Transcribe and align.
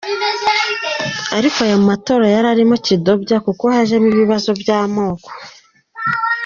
Ariko 1.37 1.57
aya 1.65 1.77
matora 1.87 2.25
yarimo 2.35 2.75
kidobya 2.85 3.37
kuko 3.45 3.63
hajemo 3.75 4.07
ibibazo 4.15 4.49
byamoko. 4.61 5.29